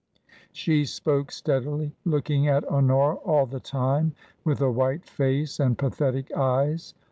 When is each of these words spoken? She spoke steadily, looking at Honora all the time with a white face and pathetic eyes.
She 0.51 0.85
spoke 0.85 1.31
steadily, 1.31 1.95
looking 2.05 2.47
at 2.47 2.67
Honora 2.67 3.17
all 3.17 3.45
the 3.45 3.59
time 3.59 4.15
with 4.43 4.59
a 4.59 4.71
white 4.71 5.05
face 5.05 5.59
and 5.59 5.77
pathetic 5.77 6.31
eyes. 6.31 6.95